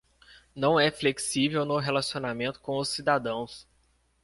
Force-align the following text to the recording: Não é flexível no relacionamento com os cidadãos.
Não 0.55 0.79
é 0.79 0.89
flexível 0.89 1.63
no 1.63 1.77
relacionamento 1.77 2.59
com 2.59 2.75
os 2.79 2.89
cidadãos. 2.89 3.67